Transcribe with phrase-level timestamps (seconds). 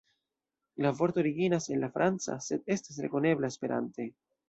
[0.85, 4.13] La vorto originas el la franca, sed estas rekonebla Esperante.